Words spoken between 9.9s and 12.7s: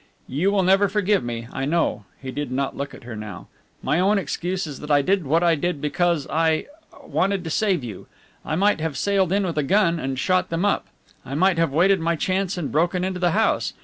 and shot them up. I might have waited my chance